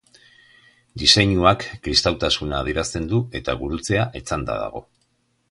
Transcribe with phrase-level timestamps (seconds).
[1.01, 4.85] Diseinuak kristautasuna adierazten du eta gurutzea etzanda dago.